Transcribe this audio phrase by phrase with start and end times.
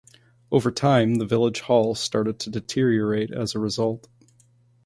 [0.51, 4.07] Over time the village hall started to deteriorate as a result.